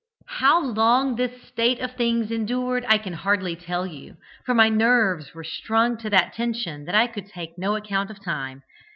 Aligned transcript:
"How 0.39 0.59
long 0.59 1.15
this 1.15 1.43
state 1.43 1.79
of 1.79 1.95
things 1.95 2.31
endured 2.31 2.85
I 2.89 2.97
can 2.97 3.13
hardly 3.13 3.55
tell 3.55 3.85
you, 3.85 4.17
for 4.47 4.55
my 4.55 4.67
nerves 4.67 5.35
were 5.35 5.43
strung 5.43 5.95
to 5.99 6.09
that 6.09 6.33
tension 6.33 6.85
that 6.85 6.95
I 6.95 7.05
could 7.05 7.27
take 7.27 7.55
no 7.55 7.75
account 7.75 8.09
of 8.09 8.19
time. 8.23 8.63